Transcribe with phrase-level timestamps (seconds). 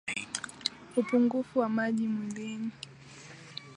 [0.97, 2.71] Upungufu wa maji mwilini